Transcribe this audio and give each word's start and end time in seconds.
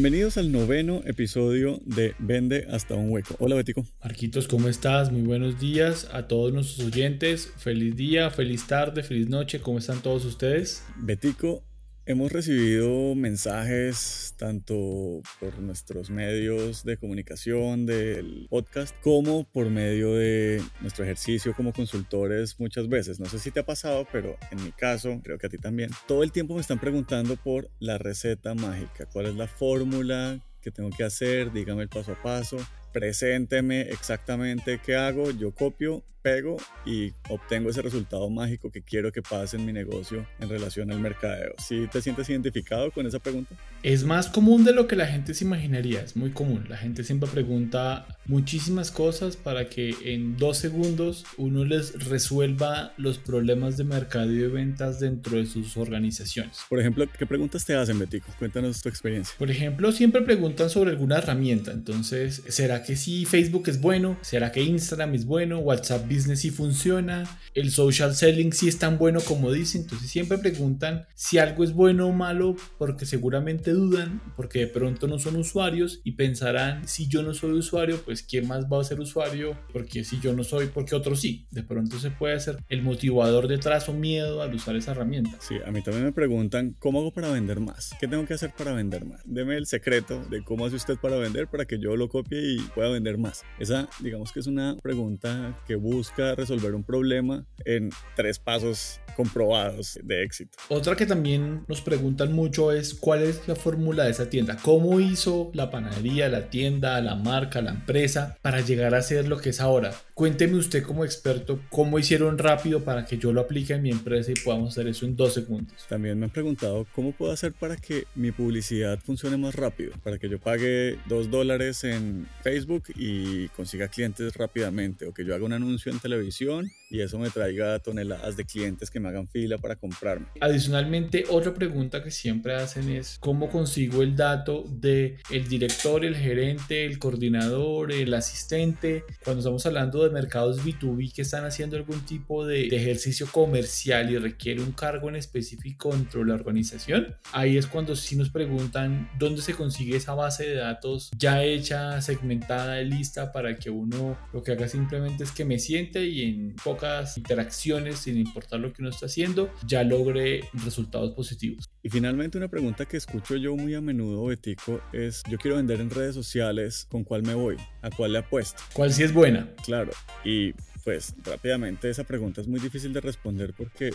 Bienvenidos 0.00 0.38
al 0.38 0.50
noveno 0.50 1.02
episodio 1.04 1.78
de 1.84 2.14
Vende 2.18 2.66
hasta 2.70 2.94
un 2.94 3.10
hueco. 3.10 3.36
Hola 3.38 3.54
Betico. 3.54 3.84
Marquitos, 4.02 4.48
¿cómo 4.48 4.68
estás? 4.68 5.12
Muy 5.12 5.20
buenos 5.20 5.60
días 5.60 6.08
a 6.14 6.26
todos 6.26 6.54
nuestros 6.54 6.86
oyentes. 6.86 7.52
Feliz 7.58 7.96
día, 7.96 8.30
feliz 8.30 8.66
tarde, 8.66 9.02
feliz 9.02 9.28
noche. 9.28 9.60
¿Cómo 9.60 9.76
están 9.76 10.00
todos 10.00 10.24
ustedes? 10.24 10.82
Betico, 10.96 11.64
Hemos 12.06 12.32
recibido 12.32 13.14
mensajes 13.14 14.34
tanto 14.38 15.20
por 15.38 15.58
nuestros 15.58 16.08
medios 16.08 16.82
de 16.82 16.96
comunicación 16.96 17.84
del 17.84 18.46
podcast 18.48 18.96
como 19.02 19.44
por 19.44 19.68
medio 19.68 20.14
de 20.14 20.62
nuestro 20.80 21.04
ejercicio 21.04 21.54
como 21.54 21.74
consultores 21.74 22.58
muchas 22.58 22.88
veces. 22.88 23.20
No 23.20 23.26
sé 23.26 23.38
si 23.38 23.50
te 23.50 23.60
ha 23.60 23.66
pasado, 23.66 24.08
pero 24.10 24.36
en 24.50 24.64
mi 24.64 24.72
caso, 24.72 25.20
creo 25.22 25.36
que 25.36 25.46
a 25.46 25.50
ti 25.50 25.58
también. 25.58 25.90
Todo 26.08 26.22
el 26.22 26.32
tiempo 26.32 26.54
me 26.54 26.62
están 26.62 26.80
preguntando 26.80 27.36
por 27.36 27.70
la 27.78 27.98
receta 27.98 28.54
mágica, 28.54 29.04
cuál 29.12 29.26
es 29.26 29.36
la 29.36 29.46
fórmula 29.46 30.40
que 30.62 30.70
tengo 30.70 30.90
que 30.90 31.04
hacer, 31.04 31.52
dígame 31.52 31.82
el 31.82 31.88
paso 31.90 32.12
a 32.12 32.22
paso, 32.22 32.56
presénteme 32.92 33.82
exactamente 33.82 34.80
qué 34.84 34.96
hago, 34.96 35.30
yo 35.30 35.52
copio 35.52 36.02
pego 36.22 36.56
y 36.84 37.12
obtengo 37.28 37.70
ese 37.70 37.82
resultado 37.82 38.28
mágico 38.30 38.70
que 38.70 38.82
quiero 38.82 39.12
que 39.12 39.22
pase 39.22 39.56
en 39.56 39.64
mi 39.64 39.72
negocio 39.72 40.26
en 40.38 40.48
relación 40.48 40.90
al 40.90 41.00
mercadeo. 41.00 41.54
¿Sí 41.58 41.88
te 41.90 42.02
sientes 42.02 42.28
identificado 42.28 42.90
con 42.90 43.06
esa 43.06 43.18
pregunta? 43.18 43.54
Es 43.82 44.04
más 44.04 44.28
común 44.28 44.64
de 44.64 44.72
lo 44.72 44.86
que 44.86 44.96
la 44.96 45.06
gente 45.06 45.34
se 45.34 45.44
imaginaría, 45.44 46.02
es 46.02 46.16
muy 46.16 46.30
común. 46.30 46.66
La 46.68 46.76
gente 46.76 47.04
siempre 47.04 47.28
pregunta 47.30 48.06
muchísimas 48.26 48.90
cosas 48.90 49.36
para 49.36 49.68
que 49.68 49.94
en 50.04 50.36
dos 50.36 50.58
segundos 50.58 51.24
uno 51.36 51.64
les 51.64 52.08
resuelva 52.08 52.92
los 52.96 53.18
problemas 53.18 53.76
de 53.76 53.84
mercado 53.84 54.30
y 54.30 54.46
ventas 54.46 55.00
dentro 55.00 55.38
de 55.38 55.46
sus 55.46 55.76
organizaciones. 55.76 56.58
Por 56.68 56.80
ejemplo, 56.80 57.06
¿qué 57.18 57.26
preguntas 57.26 57.64
te 57.64 57.74
hacen, 57.74 57.98
Betico? 57.98 58.32
Cuéntanos 58.38 58.82
tu 58.82 58.88
experiencia. 58.88 59.34
Por 59.38 59.50
ejemplo, 59.50 59.92
siempre 59.92 60.22
preguntan 60.22 60.70
sobre 60.70 60.90
alguna 60.90 61.18
herramienta. 61.18 61.72
Entonces, 61.72 62.42
¿será 62.48 62.79
que 62.82 62.96
sí 62.96 63.24
Facebook 63.24 63.68
es 63.68 63.80
bueno? 63.80 64.18
¿Será 64.22 64.52
que 64.52 64.62
Instagram 64.62 65.14
es 65.14 65.24
bueno? 65.24 65.58
¿WhatsApp 65.58 66.06
business 66.10 66.40
sí 66.40 66.50
funciona, 66.50 67.38
el 67.54 67.70
social 67.70 68.14
selling 68.14 68.52
sí 68.52 68.68
es 68.68 68.78
tan 68.78 68.98
bueno 68.98 69.20
como 69.20 69.52
dicen, 69.52 69.82
entonces 69.82 70.10
siempre 70.10 70.38
preguntan 70.38 71.06
si 71.14 71.38
algo 71.38 71.64
es 71.64 71.72
bueno 71.72 72.06
o 72.06 72.12
malo 72.12 72.56
porque 72.78 73.06
seguramente 73.06 73.72
dudan, 73.72 74.20
porque 74.36 74.60
de 74.60 74.66
pronto 74.66 75.06
no 75.06 75.18
son 75.18 75.36
usuarios 75.36 76.00
y 76.04 76.12
pensarán 76.12 76.86
si 76.88 77.08
yo 77.08 77.22
no 77.22 77.34
soy 77.34 77.52
usuario, 77.52 78.00
pues 78.04 78.22
quién 78.22 78.46
más 78.46 78.64
va 78.64 78.80
a 78.80 78.84
ser 78.84 79.00
usuario, 79.00 79.56
porque 79.72 80.04
si 80.04 80.20
yo 80.20 80.32
no 80.32 80.44
soy, 80.44 80.66
porque 80.66 80.94
otro 80.94 81.16
sí. 81.16 81.46
De 81.50 81.62
pronto 81.62 81.98
se 81.98 82.10
puede 82.10 82.34
hacer 82.34 82.56
el 82.68 82.82
motivador 82.82 83.48
detrás 83.48 83.88
o 83.88 83.92
miedo 83.92 84.42
al 84.42 84.54
usar 84.54 84.76
esa 84.76 84.92
herramienta. 84.92 85.36
Sí, 85.40 85.56
a 85.64 85.70
mí 85.70 85.82
también 85.82 86.04
me 86.04 86.12
preguntan 86.12 86.76
cómo 86.78 87.00
hago 87.00 87.12
para 87.12 87.30
vender 87.30 87.60
más, 87.60 87.94
qué 88.00 88.08
tengo 88.08 88.26
que 88.26 88.34
hacer 88.34 88.52
para 88.56 88.72
vender 88.72 89.04
más. 89.04 89.20
Deme 89.24 89.56
el 89.56 89.66
secreto 89.66 90.24
de 90.30 90.42
cómo 90.42 90.66
hace 90.66 90.76
usted 90.76 90.96
para 90.96 91.16
vender 91.16 91.48
para 91.48 91.64
que 91.64 91.78
yo 91.78 91.96
lo 91.96 92.08
copie 92.08 92.54
y 92.54 92.58
pueda 92.70 92.88
vender 92.88 93.18
más. 93.18 93.44
Esa, 93.58 93.88
digamos 94.00 94.32
que 94.32 94.40
es 94.40 94.46
una 94.46 94.76
pregunta 94.82 95.60
que 95.66 95.74
busca 95.74 96.34
resolver 96.34 96.74
un 96.74 96.84
problema 96.84 97.44
en 97.64 97.90
tres 98.16 98.38
pasos 98.38 99.00
comprobados 99.16 99.98
de 100.02 100.22
éxito. 100.22 100.56
Otra 100.68 100.96
que 100.96 101.06
también 101.06 101.64
nos 101.68 101.80
preguntan 101.80 102.32
mucho 102.32 102.72
es 102.72 102.94
cuál 102.94 103.22
es 103.22 103.46
la 103.46 103.54
fórmula 103.54 104.04
de 104.04 104.10
esa 104.10 104.30
tienda, 104.30 104.56
cómo 104.62 105.00
hizo 105.00 105.50
la 105.54 105.70
panadería, 105.70 106.28
la 106.28 106.48
tienda, 106.48 107.00
la 107.00 107.16
marca, 107.16 107.60
la 107.60 107.72
empresa 107.72 108.36
para 108.42 108.60
llegar 108.60 108.94
a 108.94 109.02
ser 109.02 109.28
lo 109.28 109.38
que 109.38 109.50
es 109.50 109.60
ahora. 109.60 109.92
Cuénteme 110.14 110.56
usted 110.56 110.82
como 110.82 111.04
experto 111.04 111.60
cómo 111.70 111.98
hicieron 111.98 112.38
rápido 112.38 112.84
para 112.84 113.06
que 113.06 113.18
yo 113.18 113.32
lo 113.32 113.40
aplique 113.40 113.72
en 113.72 113.82
mi 113.82 113.90
empresa 113.90 114.30
y 114.30 114.34
podamos 114.34 114.70
hacer 114.70 114.86
eso 114.86 115.06
en 115.06 115.16
dos 115.16 115.34
segundos. 115.34 115.86
También 115.88 116.18
me 116.18 116.26
han 116.26 116.30
preguntado 116.30 116.86
cómo 116.94 117.12
puedo 117.12 117.32
hacer 117.32 117.52
para 117.52 117.76
que 117.76 118.04
mi 118.14 118.30
publicidad 118.30 118.98
funcione 119.00 119.36
más 119.36 119.54
rápido, 119.54 119.92
para 120.02 120.18
que 120.18 120.28
yo 120.28 120.38
pague 120.38 120.98
dos 121.08 121.30
dólares 121.30 121.84
en 121.84 122.26
Facebook 122.42 122.59
y 122.96 123.48
consiga 123.48 123.88
clientes 123.88 124.34
rápidamente 124.34 125.06
o 125.06 125.14
que 125.14 125.24
yo 125.24 125.34
haga 125.34 125.44
un 125.44 125.52
anuncio 125.52 125.90
en 125.92 125.98
televisión 125.98 126.70
y 126.90 127.00
eso 127.00 127.18
me 127.18 127.30
traiga 127.30 127.78
toneladas 127.78 128.36
de 128.36 128.44
clientes 128.44 128.90
que 128.90 128.98
me 128.98 129.08
hagan 129.08 129.28
fila 129.28 129.58
para 129.58 129.76
comprarme. 129.76 130.26
Adicionalmente, 130.40 131.24
otra 131.28 131.54
pregunta 131.54 132.02
que 132.02 132.10
siempre 132.10 132.54
hacen 132.54 132.88
es 132.90 133.18
cómo 133.20 133.48
consigo 133.48 134.02
el 134.02 134.16
dato 134.16 134.64
de 134.68 135.18
el 135.30 135.48
director, 135.48 136.04
el 136.04 136.16
gerente, 136.16 136.84
el 136.84 136.98
coordinador, 136.98 137.92
el 137.92 138.12
asistente. 138.14 139.04
Cuando 139.24 139.40
estamos 139.40 139.64
hablando 139.66 140.02
de 140.02 140.10
mercados 140.10 140.64
B2B 140.64 141.12
que 141.12 141.22
están 141.22 141.44
haciendo 141.44 141.76
algún 141.76 142.04
tipo 142.04 142.44
de, 142.44 142.68
de 142.68 142.76
ejercicio 142.76 143.28
comercial 143.30 144.10
y 144.10 144.18
requiere 144.18 144.60
un 144.62 144.72
cargo 144.72 145.08
en 145.08 145.16
específico 145.16 145.92
dentro 145.92 146.20
de 146.20 146.26
la 146.26 146.34
organización, 146.34 147.14
ahí 147.32 147.56
es 147.56 147.66
cuando 147.66 147.94
sí 147.94 148.16
nos 148.16 148.30
preguntan 148.30 149.08
dónde 149.18 149.42
se 149.42 149.54
consigue 149.54 149.96
esa 149.96 150.14
base 150.14 150.46
de 150.46 150.56
datos 150.56 151.10
ya 151.16 151.44
hecha, 151.44 152.00
segmentada, 152.00 152.49
lista 152.82 153.32
para 153.32 153.56
que 153.56 153.70
uno 153.70 154.18
lo 154.32 154.42
que 154.42 154.52
haga 154.52 154.68
simplemente 154.68 155.24
es 155.24 155.32
que 155.32 155.44
me 155.44 155.58
siente 155.58 156.04
y 156.06 156.22
en 156.22 156.56
poco 156.62 156.80
interacciones, 157.16 157.98
sin 157.98 158.16
importar 158.16 158.60
lo 158.60 158.72
que 158.72 158.82
uno 158.82 158.90
está 158.90 159.06
haciendo, 159.06 159.52
ya 159.66 159.82
logre 159.84 160.40
resultados 160.64 161.12
positivos. 161.14 161.68
Y 161.82 161.90
finalmente 161.90 162.38
una 162.38 162.48
pregunta 162.48 162.86
que 162.86 162.96
escucho 162.96 163.36
yo 163.36 163.56
muy 163.56 163.74
a 163.74 163.80
menudo, 163.80 164.24
Betico, 164.24 164.80
es 164.92 165.22
yo 165.28 165.38
quiero 165.38 165.56
vender 165.56 165.80
en 165.80 165.90
redes 165.90 166.14
sociales, 166.14 166.86
¿con 166.90 167.04
cuál 167.04 167.22
me 167.22 167.34
voy? 167.34 167.56
¿A 167.82 167.90
cuál 167.90 168.12
le 168.12 168.18
apuesto? 168.18 168.62
¿Cuál 168.72 168.92
sí 168.92 169.02
es 169.02 169.12
buena? 169.12 169.48
Claro, 169.64 169.92
y 170.24 170.52
pues 170.84 171.14
rápidamente 171.24 171.90
esa 171.90 172.04
pregunta 172.04 172.40
es 172.40 172.48
muy 172.48 172.60
difícil 172.60 172.92
de 172.92 173.00
responder 173.00 173.52
porque 173.56 173.90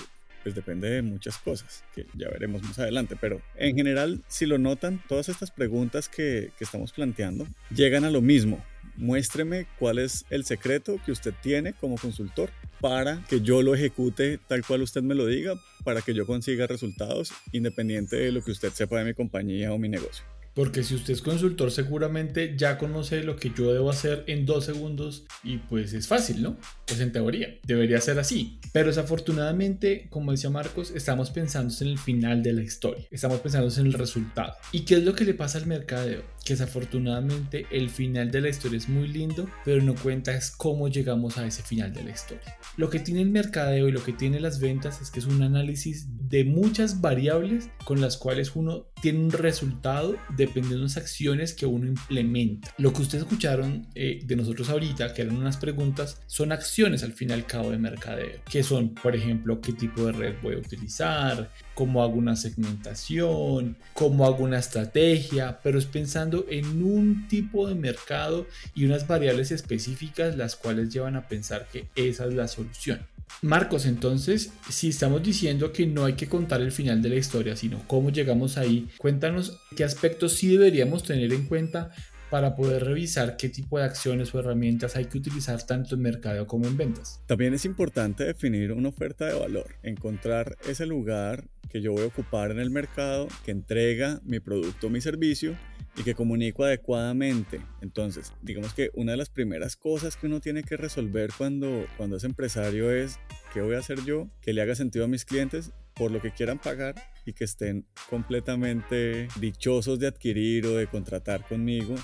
pues 0.45 0.53
depende 0.53 0.87
de 0.91 1.01
muchas 1.01 1.39
cosas 1.39 1.83
que 1.95 2.05
ya 2.13 2.29
veremos 2.29 2.61
más 2.61 2.77
adelante, 2.77 3.17
pero 3.19 3.41
en 3.55 3.75
general, 3.75 4.21
si 4.27 4.45
lo 4.45 4.59
notan, 4.59 5.01
todas 5.07 5.27
estas 5.27 5.49
preguntas 5.49 6.07
que, 6.07 6.51
que 6.55 6.63
estamos 6.63 6.91
planteando 6.91 7.47
llegan 7.75 8.03
a 8.03 8.11
lo 8.11 8.21
mismo, 8.21 8.63
muéstreme 8.95 9.65
cuál 9.79 9.97
es 9.97 10.23
el 10.29 10.45
secreto 10.45 10.99
que 11.03 11.11
usted 11.11 11.33
tiene 11.41 11.73
como 11.73 11.95
consultor 11.95 12.51
para 12.79 13.23
que 13.27 13.41
yo 13.41 13.63
lo 13.63 13.73
ejecute 13.73 14.37
tal 14.47 14.63
cual 14.63 14.83
usted 14.83 15.01
me 15.01 15.15
lo 15.15 15.25
diga, 15.25 15.55
para 15.83 16.03
que 16.03 16.13
yo 16.13 16.27
consiga 16.27 16.67
resultados 16.67 17.33
independiente 17.51 18.15
de 18.15 18.31
lo 18.31 18.43
que 18.43 18.51
usted 18.51 18.71
sepa 18.71 18.99
de 18.99 19.05
mi 19.05 19.13
compañía 19.15 19.73
o 19.73 19.79
mi 19.79 19.89
negocio. 19.89 20.23
Porque 20.55 20.83
si 20.83 20.95
usted 20.95 21.13
es 21.13 21.21
consultor 21.21 21.69
seguramente 21.69 22.55
ya 22.57 22.77
conoce 22.77 23.23
lo 23.23 23.35
que 23.35 23.51
yo 23.55 23.73
debo 23.73 23.89
hacer 23.89 24.23
en 24.27 24.45
dos 24.45 24.63
segundos 24.63 25.25
y 25.43 25.57
pues 25.57 25.93
es 25.93 26.07
fácil, 26.07 26.41
¿no? 26.41 26.55
Pues 26.87 27.01
en 27.01 27.11
teoría 27.11 27.59
debería 27.63 27.99
ser 27.99 28.17
así. 28.19 28.57
Pero 28.71 28.87
desafortunadamente, 28.87 30.07
como 30.09 30.31
decía 30.31 30.49
Marcos, 30.49 30.91
estamos 30.95 31.29
pensando 31.29 31.73
en 31.81 31.87
el 31.89 31.97
final 31.97 32.41
de 32.41 32.53
la 32.53 32.61
historia. 32.61 33.05
Estamos 33.11 33.41
pensando 33.41 33.73
en 33.73 33.87
el 33.87 33.93
resultado. 33.93 34.53
¿Y 34.71 34.81
qué 34.81 34.95
es 34.95 35.03
lo 35.03 35.13
que 35.13 35.25
le 35.25 35.33
pasa 35.33 35.57
al 35.57 35.65
mercadeo? 35.65 36.23
Que 36.45 36.53
desafortunadamente 36.53 37.65
el 37.71 37.89
final 37.89 38.31
de 38.31 38.41
la 38.41 38.49
historia 38.49 38.77
es 38.77 38.87
muy 38.87 39.09
lindo, 39.09 39.49
pero 39.65 39.81
no 39.81 39.93
cuenta 39.95 40.33
es 40.35 40.51
cómo 40.51 40.87
llegamos 40.87 41.37
a 41.37 41.45
ese 41.45 41.63
final 41.63 41.93
de 41.93 42.03
la 42.03 42.11
historia. 42.11 42.57
Lo 42.77 42.89
que 42.89 42.99
tiene 42.99 43.21
el 43.21 43.29
mercadeo 43.29 43.89
y 43.89 43.91
lo 43.91 44.03
que 44.03 44.13
tiene 44.13 44.39
las 44.39 44.59
ventas 44.59 45.01
es 45.01 45.11
que 45.11 45.19
es 45.19 45.25
un 45.25 45.41
análisis 45.41 46.07
de 46.29 46.45
muchas 46.45 47.01
variables 47.01 47.69
con 47.83 47.99
las 47.99 48.15
cuales 48.15 48.55
uno 48.55 48.87
tiene 49.05 49.19
un 49.19 49.31
resultado 49.31 50.15
de 50.35 50.45
dependiendo 50.47 50.77
de 50.77 50.83
las 50.83 50.97
acciones 50.97 51.53
que 51.53 51.67
uno 51.67 51.85
implementa. 51.85 52.73
Lo 52.77 52.93
que 52.93 53.01
ustedes 53.01 53.23
escucharon 53.23 53.87
eh, 53.93 54.21
de 54.23 54.35
nosotros 54.35 54.69
ahorita, 54.69 55.13
que 55.13 55.23
eran 55.23 55.37
unas 55.37 55.57
preguntas, 55.57 56.21
son 56.27 56.51
acciones 56.51 57.03
al 57.03 57.13
fin 57.13 57.29
y 57.29 57.33
al 57.33 57.45
cabo 57.45 57.71
de 57.71 57.77
mercadeo, 57.77 58.39
que 58.49 58.63
son, 58.63 58.95
por 58.95 59.15
ejemplo, 59.15 59.61
qué 59.61 59.73
tipo 59.73 60.05
de 60.05 60.11
red 60.11 60.35
voy 60.41 60.55
a 60.55 60.59
utilizar, 60.59 61.51
cómo 61.73 62.01
hago 62.01 62.15
una 62.15 62.35
segmentación, 62.35 63.77
cómo 63.93 64.25
hago 64.25 64.43
una 64.43 64.59
estrategia, 64.59 65.59
pero 65.61 65.77
es 65.77 65.85
pensando 65.85 66.45
en 66.49 66.83
un 66.83 67.27
tipo 67.27 67.67
de 67.67 67.75
mercado 67.75 68.47
y 68.73 68.85
unas 68.85 69.07
variables 69.07 69.51
específicas 69.51 70.35
las 70.35 70.55
cuales 70.55 70.91
llevan 70.91 71.15
a 71.15 71.27
pensar 71.27 71.67
que 71.71 71.87
esa 71.95 72.25
es 72.25 72.33
la 72.33 72.47
solución. 72.47 73.01
Marcos, 73.41 73.85
entonces, 73.85 74.51
si 74.69 74.89
estamos 74.89 75.21
diciendo 75.21 75.71
que 75.71 75.85
no 75.85 76.05
hay 76.05 76.13
que 76.13 76.27
contar 76.27 76.61
el 76.61 76.71
final 76.71 77.01
de 77.01 77.09
la 77.09 77.15
historia, 77.15 77.55
sino 77.55 77.81
cómo 77.87 78.09
llegamos 78.09 78.57
ahí, 78.57 78.87
cuéntanos 78.97 79.59
qué 79.75 79.83
aspectos 79.83 80.33
sí 80.33 80.47
deberíamos 80.47 81.03
tener 81.03 81.31
en 81.33 81.45
cuenta 81.45 81.91
para 82.29 82.55
poder 82.55 82.83
revisar 82.83 83.37
qué 83.37 83.49
tipo 83.49 83.77
de 83.77 83.85
acciones 83.85 84.33
o 84.33 84.39
herramientas 84.39 84.95
hay 84.95 85.05
que 85.05 85.17
utilizar 85.17 85.61
tanto 85.63 85.95
en 85.95 86.01
mercado 86.01 86.47
como 86.47 86.65
en 86.65 86.75
ventas. 86.75 87.21
También 87.27 87.53
es 87.53 87.65
importante 87.65 88.23
definir 88.23 88.71
una 88.71 88.89
oferta 88.89 89.25
de 89.25 89.39
valor, 89.39 89.75
encontrar 89.83 90.57
ese 90.67 90.85
lugar 90.85 91.45
que 91.69 91.81
yo 91.81 91.91
voy 91.91 92.03
a 92.03 92.07
ocupar 92.07 92.51
en 92.51 92.59
el 92.59 92.71
mercado 92.71 93.27
que 93.45 93.51
entrega 93.51 94.21
mi 94.23 94.39
producto 94.39 94.87
o 94.87 94.89
mi 94.89 95.01
servicio 95.01 95.55
y 95.97 96.03
que 96.03 96.15
comunico 96.15 96.63
adecuadamente. 96.63 97.61
Entonces, 97.81 98.33
digamos 98.41 98.73
que 98.73 98.89
una 98.93 99.11
de 99.13 99.17
las 99.17 99.29
primeras 99.29 99.75
cosas 99.75 100.17
que 100.17 100.27
uno 100.27 100.39
tiene 100.39 100.63
que 100.63 100.77
resolver 100.77 101.31
cuando, 101.37 101.85
cuando 101.97 102.17
es 102.17 102.23
empresario 102.23 102.91
es 102.91 103.19
qué 103.53 103.61
voy 103.61 103.75
a 103.75 103.79
hacer 103.79 104.03
yo, 104.03 104.29
que 104.41 104.53
le 104.53 104.61
haga 104.61 104.75
sentido 104.75 105.05
a 105.05 105.07
mis 105.07 105.25
clientes 105.25 105.71
por 105.93 106.11
lo 106.11 106.21
que 106.21 106.31
quieran 106.31 106.59
pagar 106.59 106.95
y 107.25 107.33
que 107.33 107.45
estén 107.45 107.85
completamente 108.09 109.29
dichosos 109.39 109.99
de 109.99 110.07
adquirir 110.07 110.65
o 110.65 110.75
de 110.75 110.87
contratar 110.87 111.47
conmigo, 111.47 111.95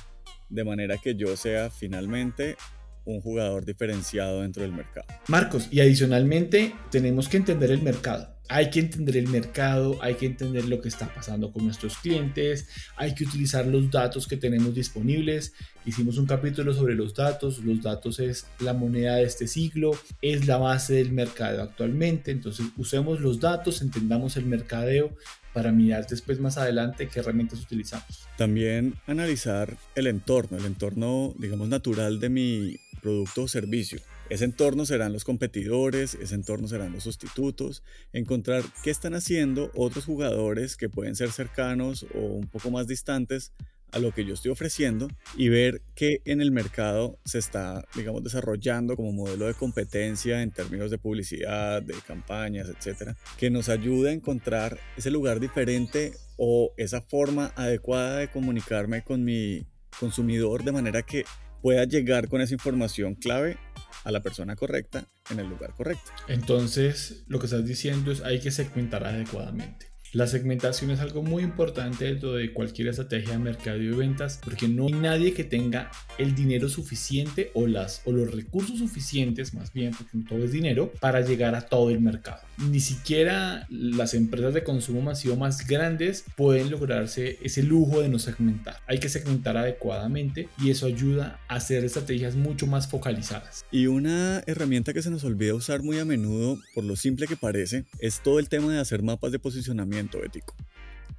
de 0.50 0.64
manera 0.64 0.98
que 0.98 1.16
yo 1.16 1.36
sea 1.36 1.70
finalmente 1.70 2.56
un 3.04 3.20
jugador 3.20 3.66
diferenciado 3.66 4.42
dentro 4.42 4.64
del 4.64 4.72
mercado. 4.72 5.08
Marcos, 5.28 5.68
y 5.72 5.82
adicionalmente 5.82 6.74
tenemos 6.90 7.28
que 7.28 7.38
entender 7.38 7.72
el 7.72 7.82
mercado 7.82 8.31
Hay 8.50 8.70
que 8.70 8.80
entender 8.80 9.16
el 9.18 9.28
mercado, 9.28 9.98
hay 10.02 10.16
que 10.16 10.26
entender 10.26 10.66
lo 10.66 10.82
que 10.82 10.90
está 10.90 11.14
pasando 11.14 11.52
con 11.52 11.64
nuestros 11.64 11.98
clientes, 11.98 12.68
hay 12.98 13.16
que 13.16 13.24
utilizar 13.24 13.66
los 13.66 13.90
datos 13.90 14.28
que 14.28 14.38
tenemos 14.38 14.76
disponibles. 14.76 15.54
Hicimos 15.86 16.18
un 16.18 16.26
capítulo 16.26 16.74
sobre 16.74 16.96
los 16.96 17.14
datos, 17.14 17.60
los 17.60 17.82
datos 17.82 18.20
es 18.20 18.46
la 18.60 18.74
moneda 18.74 19.16
de 19.16 19.24
este 19.24 19.48
siglo, 19.48 19.92
es 20.22 20.48
la 20.48 20.58
base 20.58 20.96
del 20.96 21.12
mercado 21.12 21.64
actualmente, 21.64 22.32
entonces 22.32 22.66
usemos 22.78 23.22
los 23.22 23.40
datos, 23.40 23.82
entendamos 23.82 24.36
el 24.38 24.46
mercadeo 24.46 25.16
para 25.54 25.72
mirar 25.72 26.08
después 26.08 26.40
más 26.40 26.58
adelante 26.58 27.08
qué 27.08 27.20
herramientas 27.20 27.62
utilizamos. 27.62 28.28
También 28.38 28.96
analizar 29.08 29.78
el 29.96 30.08
entorno, 30.08 30.58
el 30.58 30.66
entorno, 30.66 31.34
digamos, 31.38 31.68
natural 31.68 32.20
de 32.20 32.30
mi 32.30 32.80
producto 33.02 33.44
o 33.44 33.48
servicio. 33.48 34.00
Ese 34.32 34.46
entorno 34.46 34.86
serán 34.86 35.12
los 35.12 35.26
competidores, 35.26 36.16
ese 36.16 36.36
entorno 36.36 36.70
serán 36.70 36.94
los 36.94 37.04
sustitutos, 37.04 37.84
encontrar 38.14 38.64
qué 38.82 38.90
están 38.90 39.14
haciendo 39.14 39.72
otros 39.76 40.06
jugadores 40.06 40.78
que 40.78 40.88
pueden 40.88 41.18
ser 41.18 41.32
cercanos 41.32 42.06
o 42.16 42.20
un 42.20 42.48
poco 42.48 42.72
más 42.72 42.88
distantes 42.88 43.52
a 43.92 44.00
lo 44.00 44.14
que 44.14 44.24
yo 44.24 44.34
estoy 44.34 44.52
ofreciendo 44.52 45.10
y 45.36 45.50
ver 45.50 45.82
qué 45.96 46.22
en 46.24 46.40
el 46.40 46.54
mercado 46.54 47.20
se 47.26 47.40
está, 47.40 47.84
digamos, 47.94 48.24
desarrollando 48.24 48.96
como 48.96 49.12
modelo 49.12 49.48
de 49.48 49.54
competencia 49.54 50.42
en 50.42 50.52
términos 50.52 50.92
de 50.92 50.98
publicidad, 50.98 51.82
de 51.82 51.96
campañas, 52.08 52.70
etcétera, 52.70 53.18
que 53.38 53.50
nos 53.50 53.68
ayude 53.68 54.12
a 54.12 54.14
encontrar 54.14 54.80
ese 54.96 55.12
lugar 55.12 55.42
diferente 55.42 56.14
o 56.38 56.72
esa 56.78 57.02
forma 57.02 57.52
adecuada 57.58 58.20
de 58.20 58.32
comunicarme 58.32 59.04
con 59.04 59.26
mi 59.26 59.66
consumidor 60.00 60.64
de 60.64 60.72
manera 60.72 61.02
que 61.02 61.26
pueda 61.62 61.84
llegar 61.84 62.30
con 62.30 62.40
esa 62.40 62.54
información 62.54 63.16
clave 63.16 63.58
a 64.04 64.12
la 64.12 64.22
persona 64.22 64.56
correcta 64.56 65.06
en 65.30 65.40
el 65.40 65.48
lugar 65.48 65.74
correcto. 65.76 66.12
Entonces, 66.28 67.24
lo 67.28 67.40
que 67.40 67.46
estás 67.46 67.66
diciendo 67.66 68.12
es 68.12 68.22
hay 68.22 68.40
que 68.40 68.52
segmentar 68.52 69.04
adecuadamente. 69.04 69.91
La 70.14 70.28
segmentación 70.28 70.92
es 70.92 71.00
algo 71.00 71.24
muy 71.24 71.42
importante 71.42 72.04
dentro 72.04 72.34
de 72.34 72.52
cualquier 72.52 72.90
estrategia 72.90 73.32
de 73.32 73.40
mercado 73.40 73.82
y 73.82 73.88
ventas 73.92 74.42
porque 74.44 74.68
no 74.68 74.88
hay 74.88 74.92
nadie 74.92 75.34
que 75.34 75.46
tenga 75.46 75.90
el 76.18 76.36
dinero 76.36 76.68
suficiente 76.68 77.50
o, 77.54 77.66
las, 77.66 78.02
o 78.04 78.12
los 78.12 78.30
recursos 78.30 78.80
suficientes, 78.80 79.54
más 79.54 79.72
bien 79.72 79.94
porque 79.98 80.18
todo 80.28 80.44
es 80.44 80.52
dinero, 80.52 80.92
para 81.00 81.22
llegar 81.22 81.56
a 81.56 81.62
todo 81.62 81.92
el 81.92 82.02
mercado. 82.02 82.42
Ni 82.58 82.82
siquiera 82.82 83.66
las 83.70 84.14
empresas 84.14 84.54
de 84.54 84.66
consumo 84.66 85.02
masivo 85.02 85.38
más 85.38 85.66
grandes 85.66 86.26
pueden 86.36 86.72
lograrse 86.72 87.40
ese 87.42 87.64
lujo 87.64 88.02
de 88.02 88.10
no 88.10 88.20
segmentar. 88.20 88.82
Hay 88.88 89.00
que 89.00 89.08
segmentar 89.08 89.56
adecuadamente 89.56 90.50
y 90.62 90.72
eso 90.72 90.88
ayuda 90.88 91.40
a 91.48 91.56
hacer 91.56 91.86
estrategias 91.86 92.36
mucho 92.36 92.68
más 92.68 92.90
focalizadas. 92.90 93.64
Y 93.72 93.88
una 93.88 94.44
herramienta 94.46 94.94
que 94.94 95.04
se 95.04 95.10
nos 95.10 95.24
olvida 95.24 95.56
usar 95.56 95.84
muy 95.84 96.00
a 96.00 96.06
menudo, 96.06 96.60
por 96.76 96.84
lo 96.84 96.98
simple 96.98 97.28
que 97.28 97.38
parece, 97.38 97.86
es 98.00 98.22
todo 98.22 98.40
el 98.40 98.50
tema 98.50 98.74
de 98.74 98.80
hacer 98.80 99.04
mapas 99.04 99.32
de 99.32 99.40
posicionamiento 99.40 100.01
ético. 100.24 100.56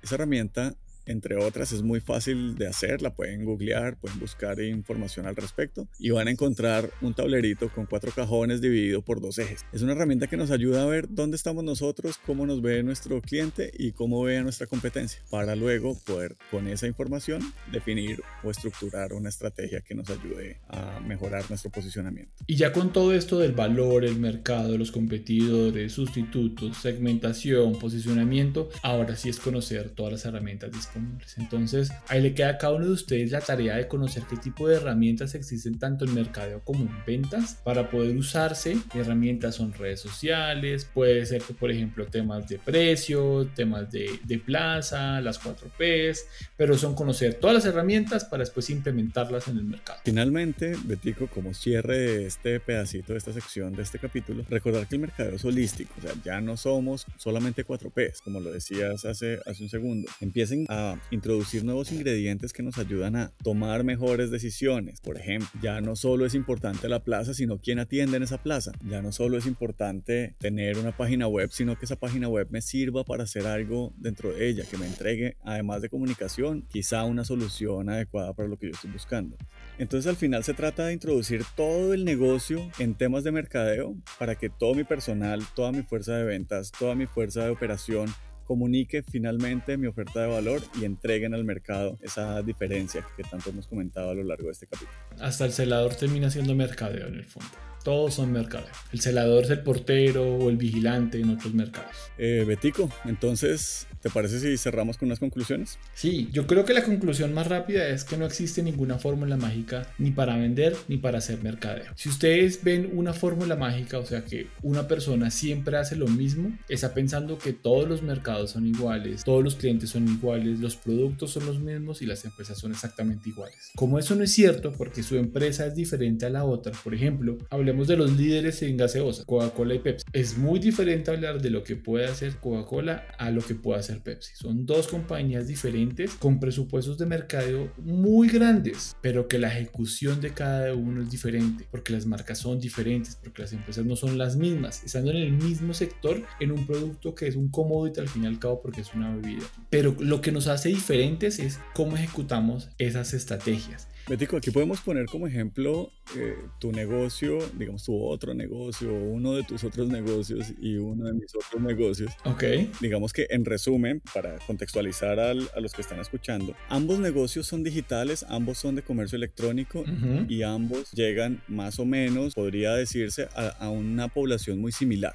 Esa 0.02 0.17
herramienta 0.17 0.75
entre 1.06 1.37
otras, 1.37 1.72
es 1.72 1.82
muy 1.82 2.00
fácil 2.00 2.54
de 2.56 2.66
hacer, 2.69 3.02
la 3.02 3.14
pueden 3.14 3.44
googlear, 3.44 3.99
pueden 3.99 4.19
buscar 4.20 4.60
información 4.60 5.26
al 5.26 5.37
respecto 5.37 5.88
y 5.99 6.10
van 6.10 6.28
a 6.28 6.31
encontrar 6.31 6.90
un 7.00 7.14
tablerito 7.14 7.69
con 7.70 7.87
cuatro 7.87 8.12
cajones 8.14 8.60
dividido 8.60 9.02
por 9.02 9.20
dos 9.20 9.38
ejes. 9.38 9.64
Es 9.72 9.82
una 9.82 9.93
herramienta 9.93 10.26
que 10.26 10.37
nos 10.37 10.50
ayuda 10.50 10.82
a 10.82 10.87
ver 10.87 11.06
dónde 11.10 11.37
estamos 11.37 11.64
nosotros, 11.64 12.19
cómo 12.25 12.46
nos 12.46 12.62
ve 12.62 12.82
nuestro 12.82 13.20
cliente 13.20 13.70
y 13.76 13.93
cómo 13.93 14.22
ve 14.22 14.38
a 14.38 14.43
nuestra 14.43 14.66
competencia, 14.66 15.22
para 15.31 15.56
luego 15.56 15.99
poder 16.06 16.37
con 16.50 16.69
esa 16.69 16.87
información 16.87 17.43
definir 17.70 18.22
o 18.44 18.50
estructurar 18.50 19.12
una 19.12 19.28
estrategia 19.28 19.81
que 19.81 19.94
nos 19.94 20.08
ayude 20.10 20.60
a 20.69 21.00
mejorar 21.00 21.44
nuestro 21.48 21.70
posicionamiento. 21.70 22.32
Y 22.46 22.56
ya 22.56 22.72
con 22.72 22.93
todo 22.93 23.12
esto 23.12 23.38
del 23.38 23.52
valor, 23.52 24.05
el 24.05 24.19
mercado, 24.19 24.78
los 24.78 24.93
competidores, 24.93 25.93
sustitutos, 25.93 26.76
segmentación, 26.76 27.78
posicionamiento, 27.78 28.69
ahora 28.82 29.16
sí 29.16 29.28
es 29.28 29.38
conocer 29.38 29.90
todas 29.90 30.12
las 30.12 30.25
herramientas 30.25 30.70
disponibles 30.70 30.91
entonces, 31.36 31.92
ahí 32.08 32.20
le 32.20 32.34
queda 32.34 32.50
a 32.50 32.58
cada 32.58 32.74
uno 32.74 32.86
de 32.86 32.92
ustedes 32.92 33.30
la 33.30 33.40
tarea 33.40 33.76
de 33.76 33.88
conocer 33.88 34.24
qué 34.28 34.36
tipo 34.36 34.68
de 34.68 34.76
herramientas 34.76 35.34
existen 35.34 35.78
tanto 35.78 36.04
en 36.04 36.14
mercadeo 36.14 36.60
como 36.64 36.84
en 36.84 37.04
ventas 37.06 37.58
para 37.64 37.90
poder 37.90 38.16
usarse. 38.16 38.76
Herramientas 38.94 39.56
son 39.56 39.72
redes 39.72 40.00
sociales, 40.00 40.88
puede 40.92 41.24
ser 41.26 41.42
que, 41.42 41.54
por 41.54 41.70
ejemplo, 41.70 42.06
temas 42.06 42.48
de 42.48 42.58
precio, 42.58 43.48
temas 43.54 43.90
de, 43.90 44.20
de 44.24 44.38
plaza, 44.38 45.20
las 45.20 45.40
4Ps, 45.42 46.20
pero 46.56 46.76
son 46.76 46.94
conocer 46.94 47.34
todas 47.34 47.54
las 47.54 47.64
herramientas 47.64 48.24
para 48.24 48.42
después 48.42 48.70
implementarlas 48.70 49.48
en 49.48 49.58
el 49.58 49.64
mercado. 49.64 50.00
Finalmente, 50.04 50.74
Betico, 50.84 51.26
como 51.28 51.54
cierre 51.54 51.98
de 51.98 52.26
este 52.26 52.60
pedacito 52.60 53.12
de 53.12 53.18
esta 53.18 53.32
sección 53.32 53.74
de 53.74 53.82
este 53.82 53.98
capítulo, 53.98 54.44
recordar 54.48 54.86
que 54.86 54.96
el 54.96 55.00
mercadeo 55.02 55.36
es 55.36 55.44
holístico, 55.44 55.94
o 55.98 56.02
sea, 56.02 56.12
ya 56.24 56.40
no 56.40 56.56
somos 56.56 57.06
solamente 57.16 57.66
4Ps, 57.66 58.22
como 58.22 58.40
lo 58.40 58.52
decías 58.52 59.04
hace, 59.04 59.38
hace 59.46 59.62
un 59.62 59.68
segundo. 59.68 60.10
Empiecen 60.20 60.66
a 60.68 60.81
introducir 61.11 61.64
nuevos 61.64 61.93
ingredientes 61.93 62.52
que 62.52 62.62
nos 62.62 62.79
ayudan 62.79 63.17
a 63.17 63.32
tomar 63.43 63.84
mejores 63.84 64.31
decisiones. 64.31 65.00
Por 65.00 65.17
ejemplo, 65.19 65.49
ya 65.62 65.81
no 65.81 65.96
solo 65.96 66.26
es 66.26 66.34
importante 66.34 66.88
la 66.88 67.05
plaza, 67.05 67.34
sino 67.34 67.58
quién 67.58 67.79
atiende 67.79 68.17
en 68.17 68.23
esa 68.23 68.43
plaza. 68.43 68.73
Ya 68.88 69.02
no 69.02 69.12
solo 69.12 69.37
es 69.37 69.46
importante 69.46 70.34
tener 70.38 70.79
una 70.79 70.96
página 70.96 71.26
web, 71.26 71.50
sino 71.52 71.79
que 71.79 71.84
esa 71.84 71.96
página 71.96 72.29
web 72.29 72.49
me 72.50 72.62
sirva 72.62 73.05
para 73.05 73.25
hacer 73.25 73.46
algo 73.46 73.93
dentro 73.96 74.32
de 74.32 74.49
ella, 74.49 74.64
que 74.70 74.79
me 74.79 74.87
entregue, 74.87 75.37
además 75.44 75.82
de 75.82 75.88
comunicación, 75.88 76.67
quizá 76.69 77.05
una 77.05 77.25
solución 77.25 77.88
adecuada 77.88 78.34
para 78.34 78.49
lo 78.49 78.58
que 78.58 78.67
yo 78.67 78.73
estoy 78.73 78.90
buscando. 78.90 79.37
Entonces 79.79 80.08
al 80.08 80.17
final 80.17 80.44
se 80.44 80.55
trata 80.55 80.87
de 80.87 80.93
introducir 80.93 81.44
todo 81.56 81.94
el 81.94 82.05
negocio 82.05 82.70
en 82.79 82.94
temas 82.94 83.25
de 83.25 83.32
mercadeo 83.32 83.96
para 84.19 84.34
que 84.37 84.50
todo 84.50 84.75
mi 84.75 84.84
personal, 84.84 85.43
toda 85.55 85.73
mi 85.73 85.82
fuerza 85.82 86.17
de 86.17 86.25
ventas, 86.25 86.73
toda 86.73 86.94
mi 86.94 87.06
fuerza 87.06 87.44
de 87.44 87.50
operación 87.50 88.08
comunique 88.52 89.02
finalmente 89.02 89.78
mi 89.78 89.87
oferta 89.87 90.20
de 90.20 90.26
valor 90.26 90.60
y 90.78 90.84
entreguen 90.84 91.32
al 91.32 91.43
mercado 91.43 91.99
esa 92.02 92.43
diferencia 92.43 93.02
que 93.16 93.22
tanto 93.22 93.49
hemos 93.49 93.66
comentado 93.66 94.10
a 94.10 94.14
lo 94.14 94.22
largo 94.22 94.49
de 94.49 94.52
este 94.52 94.66
capítulo. 94.66 94.93
Hasta 95.20 95.46
el 95.46 95.52
celador 95.52 95.94
termina 95.94 96.31
siendo 96.31 96.54
mercadeo 96.54 97.06
en 97.06 97.14
el 97.14 97.25
fondo. 97.25 97.49
Todos 97.82 98.12
son 98.12 98.31
mercadeo. 98.31 98.69
El 98.93 99.00
celador 99.00 99.44
es 99.44 99.50
el 99.50 99.62
portero 99.62 100.37
o 100.37 100.50
el 100.50 100.58
vigilante 100.58 101.19
en 101.19 101.31
otros 101.31 101.54
mercados. 101.54 101.96
Eh, 102.19 102.44
Betico, 102.46 102.90
entonces, 103.06 103.87
¿te 104.02 104.10
parece 104.10 104.40
si 104.40 104.58
cerramos 104.58 104.99
con 104.99 105.06
unas 105.06 105.20
conclusiones? 105.20 105.78
Sí, 105.94 106.28
yo 106.32 106.46
creo 106.46 106.64
que 106.64 106.75
la 106.75 106.84
conclusión 106.84 107.32
más 107.32 107.46
rápida 107.46 107.88
es 107.88 108.04
que 108.04 108.16
no 108.16 108.26
existe 108.26 108.62
ninguna 108.62 108.99
fórmula 108.99 109.37
mágica 109.37 109.88
ni 109.99 110.10
para 110.10 110.37
vender 110.37 110.76
ni 110.88 110.96
para 110.96 111.19
hacer 111.19 111.43
mercadeo. 111.43 111.93
Si 111.94 112.08
ustedes 112.08 112.62
ven 112.65 112.91
una 112.94 113.12
fórmula 113.12 113.56
mágica, 113.56 113.98
o 113.98 114.05
sea 114.05 114.24
que 114.24 114.48
una 114.62 114.88
persona 114.88 115.31
siempre 115.31 115.76
hace 115.76 115.96
lo 115.96 116.08
mismo, 116.08 116.56
está 116.69 116.93
pensando 116.94 117.38
que 117.38 117.53
todos 117.53 117.88
los 117.88 118.03
mercados 118.03 118.50
son 118.50 118.67
iguales, 118.67 119.24
todos 119.24 119.44
los 119.44 119.55
clientes 119.55 119.91
son 119.91 120.08
iguales, 120.08 120.58
los 120.58 120.76
productos 120.76 121.31
son 121.31 121.46
los 121.46 121.60
mismos 121.60 122.03
y 122.03 122.06
las 122.06 122.24
empresas 122.24 122.58
son 122.58 122.72
exactamente 122.72 123.29
iguales. 123.29 123.70
Como 123.76 123.98
eso 123.98 124.15
no 124.17 124.24
es 124.24 124.32
cierto, 124.32 124.72
porque 124.72 125.03
su 125.03 125.17
empresa 125.17 125.67
es 125.67 125.74
diferente 125.74 126.26
a 126.26 126.31
la 126.31 126.44
otra, 126.44 126.72
por 126.72 126.94
ejemplo, 126.94 127.38
hablemos 127.50 127.86
de 127.86 127.96
los 127.96 128.17
líderes 128.17 128.62
en 128.62 128.76
gaseosa, 128.76 129.24
Coca-Cola 129.24 129.74
y 129.74 129.79
Pepsi. 129.79 130.05
Es 130.12 130.36
muy 130.36 130.58
diferente 130.58 131.10
hablar 131.10 131.41
de 131.41 131.50
lo 131.50 131.62
que 131.62 131.76
puede 131.76 132.06
hacer 132.06 132.36
Coca-Cola 132.36 133.06
a 133.19 133.31
lo 133.31 133.43
que 133.43 133.55
puede 133.55 133.81
hacer 133.81 133.92
Pepsi. 134.01 134.32
Son 134.34 134.65
dos 134.67 134.89
compañías 134.89 135.46
diferentes 135.46 136.13
con 136.15 136.41
presupuestos 136.41 136.99
de 136.99 137.06
mercadeo 137.06 137.72
muy 137.79 138.29
grandes, 138.29 138.96
pero 139.01 139.29
que 139.29 139.39
la 139.39 139.49
ejecución 139.49 140.20
de 140.20 140.32
cada 140.32 140.75
uno 140.75 141.03
es 141.03 141.11
diferente, 141.11 141.67
porque 141.70 141.93
las 141.93 142.06
marcas 142.06 142.39
son 142.39 142.58
diferentes, 142.58 143.17
porque 143.17 143.43
las 143.43 143.53
empresas 143.53 143.84
no 143.84 143.96
son 143.96 144.19
las 144.19 144.37
mismas, 144.37 144.82
estando 144.84 145.11
en 145.11 145.19
el 145.19 145.32
mismo 145.32 145.75
sector 145.75 146.25
en 146.41 146.53
un 146.53 146.67
producto 146.67 147.15
que 147.15 147.27
es 147.27 147.37
un 147.37 147.49
commodity 147.51 148.01
al 148.01 148.08
fin 148.08 148.25
y 148.25 148.27
al 148.27 148.39
cabo 148.39 148.63
porque 148.63 148.81
es 148.81 148.94
una 148.94 149.15
bebida. 149.15 149.44
Pero 149.70 149.96
lo 149.99 150.20
que 150.20 150.32
nos 150.32 150.46
hace 150.49 150.69
diferentes 150.69 151.39
es 151.39 151.61
cómo 151.75 151.96
ejecutamos 151.96 152.70
esas 152.79 153.15
estrategias. 153.15 153.89
Betico, 154.08 154.36
aquí 154.36 154.50
podemos 154.50 154.80
poner 154.80 155.06
como 155.06 155.28
ejemplo 155.28 155.92
eh, 156.16 156.36
tu 156.58 156.72
negocio, 156.72 157.38
digamos 157.56 157.84
tu 157.84 158.02
otro 158.04 158.34
negocio, 158.34 158.92
uno 158.92 159.34
de 159.34 159.44
tus 159.44 159.62
otros 159.62 159.88
negocios 159.88 160.52
y 160.60 160.76
uno 160.76 161.06
de 161.06 161.12
mis 161.12 161.32
otros 161.34 161.62
negocios. 161.62 162.12
Ok. 162.24 162.42
Digamos 162.80 163.12
que 163.12 163.28
en 163.30 163.44
resumen, 163.44 164.02
para 164.12 164.38
contextualizar 164.40 165.20
a 165.20 165.34
los 165.34 165.72
que 165.72 165.82
están 165.82 166.00
escuchando, 166.00 166.54
ambos 166.68 166.98
negocios 166.98 167.46
son 167.46 167.62
digitales, 167.62 168.26
ambos 168.28 168.58
son 168.58 168.74
de 168.74 168.82
comercio 168.82 169.16
electrónico 169.16 169.84
y 170.28 170.42
ambos 170.42 170.90
llegan 170.92 171.42
más 171.46 171.78
o 171.78 171.84
menos, 171.84 172.34
podría 172.34 172.74
decirse, 172.74 173.28
a, 173.34 173.70
una 173.70 174.08
población 174.08 174.60
muy 174.60 174.72
similar. 174.72 175.14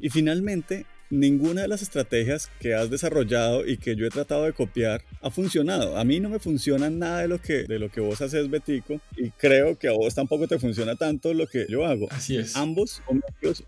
Y 0.00 0.10
finalmente, 0.10 0.86
ninguna 1.10 1.62
de 1.62 1.68
las 1.68 1.82
estrategias 1.82 2.50
que 2.60 2.74
has 2.74 2.90
desarrollado 2.90 3.66
y 3.66 3.76
que 3.76 3.96
yo 3.96 4.06
he 4.06 4.10
tratado 4.10 4.44
de 4.44 4.52
copiar 4.52 5.02
ha 5.22 5.30
funcionado. 5.30 5.96
A 5.96 6.04
mí 6.04 6.20
no 6.20 6.28
me 6.28 6.38
funciona 6.38 6.90
nada 6.90 7.22
de 7.22 7.28
lo 7.28 7.40
que, 7.40 7.64
de 7.64 7.78
lo 7.78 7.90
que 7.90 8.00
vos 8.00 8.20
haces, 8.20 8.50
Betico, 8.50 9.00
y 9.16 9.30
creo 9.30 9.78
que 9.78 9.88
a 9.88 9.92
vos 9.92 10.14
tampoco 10.14 10.46
te 10.46 10.58
funciona 10.58 10.96
tanto 10.96 11.34
lo 11.34 11.46
que 11.46 11.66
yo 11.68 11.84
hago. 11.86 12.06
Así 12.10 12.36
es. 12.36 12.56
Ambos 12.56 13.02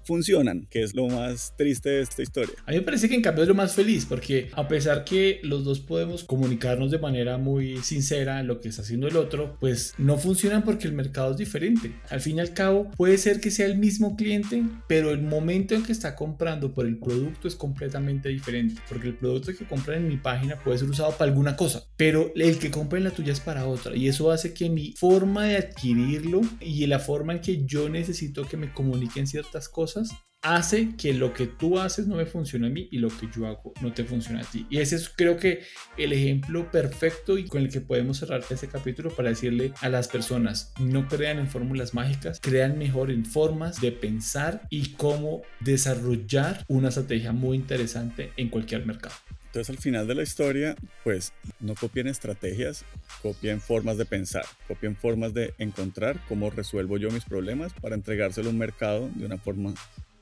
funcionan, 0.04 0.66
que 0.70 0.82
es 0.82 0.94
lo 0.94 1.08
más 1.08 1.54
triste 1.56 1.90
de 1.90 2.02
esta 2.02 2.22
historia. 2.22 2.54
A 2.66 2.70
mí 2.70 2.78
me 2.78 2.82
parece 2.82 3.08
que 3.08 3.14
en 3.14 3.22
cambio 3.22 3.42
es 3.42 3.48
lo 3.48 3.54
más 3.54 3.74
feliz, 3.74 4.06
porque 4.06 4.50
a 4.52 4.68
pesar 4.68 5.04
que 5.04 5.40
los 5.42 5.64
dos 5.64 5.80
podemos 5.80 6.24
comunicarnos 6.24 6.90
de 6.90 6.98
manera 6.98 7.38
muy 7.38 7.78
sincera 7.78 8.42
lo 8.42 8.60
que 8.60 8.68
está 8.68 8.82
haciendo 8.82 9.08
el 9.08 9.16
otro, 9.16 9.56
pues 9.60 9.94
no 9.98 10.18
funcionan 10.18 10.64
porque 10.64 10.86
el 10.86 10.92
mercado 10.92 11.32
es 11.32 11.38
diferente. 11.38 11.92
Al 12.10 12.20
fin 12.20 12.38
y 12.38 12.40
al 12.40 12.54
cabo, 12.54 12.90
puede 12.96 13.18
ser 13.18 13.40
que 13.40 13.50
sea 13.50 13.66
el 13.66 13.78
mismo 13.78 14.16
cliente, 14.16 14.62
pero 14.86 15.10
el 15.10 15.22
momento 15.22 15.74
en 15.74 15.82
que 15.82 15.92
está 15.92 16.14
comprando 16.14 16.72
por 16.72 16.86
el 16.86 16.98
producto 16.98 17.27
es 17.44 17.56
completamente 17.56 18.28
diferente, 18.28 18.80
porque 18.88 19.08
el 19.08 19.16
producto 19.16 19.52
que 19.56 19.66
compran 19.66 19.98
en 19.98 20.08
mi 20.08 20.16
página 20.16 20.56
puede 20.56 20.78
ser 20.78 20.88
usado 20.88 21.12
para 21.12 21.30
alguna 21.30 21.56
cosa, 21.56 21.84
pero 21.96 22.32
el 22.34 22.58
que 22.58 22.70
compra 22.70 22.98
en 22.98 23.04
la 23.04 23.10
tuya 23.10 23.32
es 23.32 23.40
para 23.40 23.66
otra 23.66 23.96
y 23.96 24.08
eso 24.08 24.30
hace 24.30 24.54
que 24.54 24.70
mi 24.70 24.92
forma 24.92 25.44
de 25.44 25.56
adquirirlo 25.56 26.40
y 26.60 26.86
la 26.86 26.98
forma 26.98 27.34
en 27.34 27.40
que 27.40 27.64
yo 27.64 27.88
necesito 27.88 28.44
que 28.44 28.56
me 28.56 28.72
comuniquen 28.72 29.26
ciertas 29.26 29.68
cosas 29.68 30.10
hace 30.42 30.94
que 30.96 31.12
lo 31.14 31.32
que 31.34 31.46
tú 31.46 31.78
haces 31.78 32.06
no 32.06 32.16
me 32.16 32.26
funcione 32.26 32.68
a 32.68 32.70
mí 32.70 32.88
y 32.90 32.98
lo 32.98 33.08
que 33.08 33.28
yo 33.34 33.46
hago 33.46 33.72
no 33.80 33.92
te 33.92 34.04
funcione 34.04 34.40
a 34.40 34.44
ti. 34.44 34.66
Y 34.70 34.78
ese 34.78 34.96
es 34.96 35.08
creo 35.08 35.36
que 35.36 35.62
el 35.96 36.12
ejemplo 36.12 36.70
perfecto 36.70 37.38
y 37.38 37.46
con 37.46 37.62
el 37.62 37.70
que 37.70 37.80
podemos 37.80 38.18
cerrar 38.18 38.44
este 38.48 38.68
capítulo 38.68 39.10
para 39.10 39.30
decirle 39.30 39.72
a 39.80 39.88
las 39.88 40.08
personas, 40.08 40.72
no 40.78 41.08
crean 41.08 41.38
en 41.38 41.48
fórmulas 41.48 41.94
mágicas, 41.94 42.40
crean 42.40 42.78
mejor 42.78 43.10
en 43.10 43.24
formas 43.24 43.80
de 43.80 43.92
pensar 43.92 44.62
y 44.70 44.90
cómo 44.92 45.42
desarrollar 45.60 46.64
una 46.68 46.88
estrategia 46.88 47.32
muy 47.32 47.56
interesante 47.56 48.32
en 48.36 48.48
cualquier 48.48 48.86
mercado. 48.86 49.14
Entonces 49.46 49.70
al 49.70 49.78
final 49.78 50.06
de 50.06 50.14
la 50.14 50.22
historia, 50.22 50.76
pues 51.04 51.32
no 51.58 51.74
copien 51.74 52.06
estrategias, 52.06 52.84
copien 53.22 53.60
formas 53.62 53.96
de 53.96 54.04
pensar, 54.04 54.44
copien 54.68 54.94
formas 54.94 55.32
de 55.32 55.54
encontrar 55.58 56.20
cómo 56.28 56.50
resuelvo 56.50 56.98
yo 56.98 57.10
mis 57.10 57.24
problemas 57.24 57.72
para 57.72 57.94
entregárselo 57.94 58.48
a 58.48 58.52
un 58.52 58.58
mercado 58.58 59.10
de 59.14 59.24
una 59.24 59.38
forma 59.38 59.72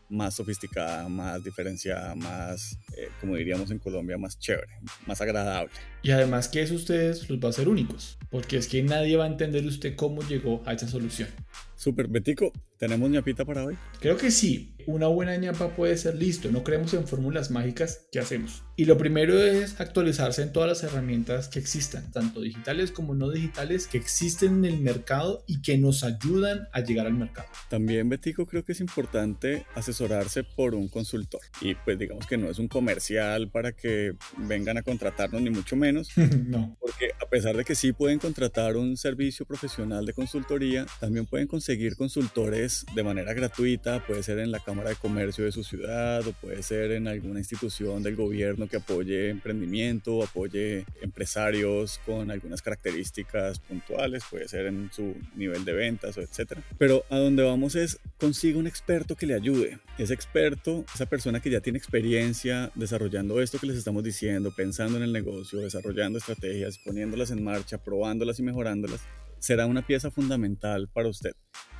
más 0.08 0.34
sofisticada, 0.34 1.08
más 1.08 1.42
diferenciada, 1.42 2.14
más, 2.14 2.78
eh, 2.96 3.08
como 3.20 3.36
diríamos 3.36 3.70
en 3.70 3.78
Colombia, 3.78 4.16
más 4.18 4.38
chévere, 4.38 4.72
más 5.06 5.20
agradable. 5.20 5.72
Y 6.02 6.10
además 6.10 6.48
que 6.48 6.62
eso 6.62 6.74
ustedes 6.74 7.28
los 7.28 7.38
va 7.38 7.48
a 7.48 7.52
ser 7.52 7.68
únicos, 7.68 8.18
porque 8.30 8.56
es 8.56 8.68
que 8.68 8.82
nadie 8.82 9.16
va 9.16 9.24
a 9.24 9.28
entender 9.28 9.64
usted 9.66 9.96
cómo 9.96 10.22
llegó 10.22 10.62
a 10.66 10.72
esa 10.72 10.86
solución. 10.88 11.28
Super, 11.74 12.08
Betico, 12.08 12.52
¿tenemos 12.78 13.10
ñapita 13.10 13.44
para 13.44 13.64
hoy? 13.64 13.76
Creo 14.00 14.16
que 14.16 14.30
sí. 14.30 14.75
Una 14.86 15.08
buena 15.08 15.36
ñapa 15.36 15.74
puede 15.76 15.96
ser 15.96 16.14
listo. 16.16 16.50
No 16.50 16.64
creemos 16.64 16.94
en 16.94 17.06
fórmulas 17.06 17.50
mágicas. 17.50 18.06
¿Qué 18.10 18.18
hacemos? 18.18 18.62
Y 18.76 18.86
lo 18.86 18.98
primero 18.98 19.38
es 19.38 19.80
actualizarse 19.80 20.42
en 20.42 20.52
todas 20.52 20.68
las 20.68 20.82
herramientas 20.82 21.48
que 21.48 21.58
existan, 21.58 22.10
tanto 22.12 22.40
digitales 22.40 22.90
como 22.90 23.14
no 23.14 23.30
digitales, 23.30 23.86
que 23.86 23.98
existen 23.98 24.64
en 24.64 24.64
el 24.64 24.80
mercado 24.80 25.44
y 25.46 25.60
que 25.62 25.76
nos 25.78 26.04
ayudan 26.04 26.68
a 26.72 26.80
llegar 26.80 27.06
al 27.06 27.14
mercado. 27.14 27.48
También, 27.68 28.08
Betico, 28.08 28.46
creo 28.46 28.64
que 28.64 28.72
es 28.72 28.80
importante 28.80 29.66
asesorarse 29.74 30.44
por 30.44 30.74
un 30.74 30.88
consultor. 30.88 31.40
Y 31.60 31.74
pues 31.74 31.98
digamos 31.98 32.26
que 32.26 32.36
no 32.36 32.48
es 32.48 32.58
un 32.58 32.68
comercial 32.68 33.50
para 33.50 33.72
que 33.72 34.12
vengan 34.36 34.78
a 34.78 34.82
contratarnos, 34.82 35.42
ni 35.42 35.50
mucho 35.50 35.76
menos. 35.76 36.10
no. 36.46 36.76
Porque 36.80 37.10
a 37.20 37.28
pesar 37.28 37.56
de 37.56 37.64
que 37.64 37.74
sí 37.74 37.92
pueden 37.92 38.18
contratar 38.18 38.76
un 38.76 38.96
servicio 38.96 39.46
profesional 39.46 40.06
de 40.06 40.12
consultoría, 40.12 40.86
también 41.00 41.26
pueden 41.26 41.46
conseguir 41.46 41.66
seguir 41.66 41.96
consultores 41.96 42.86
de 42.94 43.02
manera 43.02 43.34
gratuita, 43.34 44.06
puede 44.06 44.22
ser 44.22 44.38
en 44.38 44.52
la 44.52 44.60
Cámara 44.60 44.75
de 44.84 44.96
Comercio 44.96 45.44
de 45.44 45.52
su 45.52 45.64
ciudad 45.64 46.26
o 46.26 46.32
puede 46.32 46.62
ser 46.62 46.92
en 46.92 47.08
alguna 47.08 47.40
institución 47.40 48.02
del 48.02 48.16
gobierno 48.16 48.68
que 48.68 48.76
apoye 48.76 49.30
emprendimiento, 49.30 50.22
apoye 50.22 50.84
empresarios 51.00 52.00
con 52.04 52.30
algunas 52.30 52.62
características 52.62 53.58
puntuales, 53.60 54.24
puede 54.30 54.48
ser 54.48 54.66
en 54.66 54.90
su 54.92 55.14
nivel 55.34 55.64
de 55.64 55.72
ventas 55.72 56.16
o 56.18 56.20
etcétera. 56.20 56.62
Pero 56.78 57.04
a 57.10 57.18
donde 57.18 57.42
vamos 57.42 57.74
es 57.74 57.98
consiga 58.18 58.58
un 58.58 58.66
experto 58.66 59.16
que 59.16 59.26
le 59.26 59.34
ayude. 59.34 59.78
Ese 59.98 60.14
experto, 60.14 60.84
esa 60.94 61.06
persona 61.06 61.40
que 61.40 61.50
ya 61.50 61.60
tiene 61.60 61.78
experiencia 61.78 62.70
desarrollando 62.74 63.40
esto 63.40 63.58
que 63.58 63.66
les 63.66 63.76
estamos 63.76 64.04
diciendo, 64.04 64.52
pensando 64.54 64.96
en 64.96 65.04
el 65.04 65.12
negocio, 65.12 65.60
desarrollando 65.60 66.18
estrategias, 66.18 66.78
poniéndolas 66.78 67.30
en 67.30 67.42
marcha, 67.42 67.78
probándolas 67.78 68.38
y 68.38 68.42
mejorándolas, 68.42 69.00
será 69.38 69.66
una 69.66 69.86
pieza 69.86 70.10
fundamental 70.10 70.88
para 70.92 71.08
usted. 71.08 71.32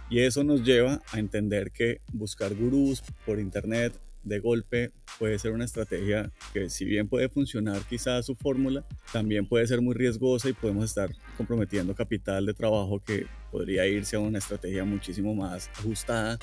Y 0.09 0.21
eso 0.21 0.45
nos 0.45 0.63
lleva 0.63 1.01
a 1.13 1.19
entender 1.19 1.73
que 1.73 2.01
buscar 2.13 2.55
gurús 2.55 3.03
por 3.25 3.41
internet 3.41 3.99
de 4.23 4.41
golpe 4.41 4.93
puede 5.19 5.39
ser 5.39 5.53
una 5.53 5.65
estrategia 5.65 6.31
que 6.53 6.69
si 6.69 6.85
bien 6.85 7.09
puede 7.09 7.29
funcionar 7.29 7.81
quizás 7.89 8.27
su 8.27 8.35
fórmula, 8.35 8.85
también 9.13 9.49
puede 9.49 9.67
ser 9.67 9.81
muy 9.81 9.95
riesgosa 9.95 10.49
y 10.49 10.53
podemos 10.53 10.85
estar 10.85 11.11
comprometiendo 11.37 11.95
capital 11.95 12.45
de 12.45 12.55
trabajo 12.55 13.01
que 13.01 13.27
podría 13.51 13.87
irse 13.87 14.17
a 14.17 14.21
una 14.21 14.39
estrategia 14.39 14.85
muchísimo 14.85 15.35
más 15.35 15.71
ajustada 15.79 16.39